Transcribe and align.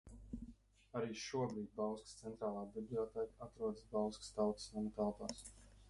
Arī 0.99 1.17
šobrīd 1.23 1.67
Bauskas 1.81 2.15
Centrālā 2.23 2.65
bibliotēka 2.79 3.49
atrodas 3.49 3.87
Bauskas 3.97 4.35
Tautas 4.41 4.71
nama 4.77 5.01
telpās. 5.03 5.51